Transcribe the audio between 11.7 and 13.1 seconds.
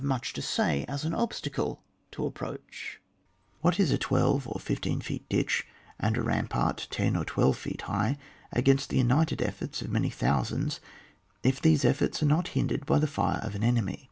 efforts are not hindered by the